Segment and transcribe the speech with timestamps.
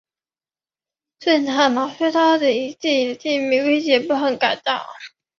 [1.19, 4.81] 荀采拿出刀子以自己的性命威胁不肯改嫁。